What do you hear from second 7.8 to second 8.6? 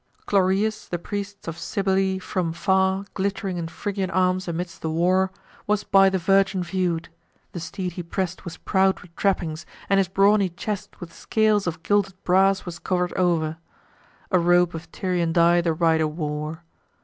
he press'd Was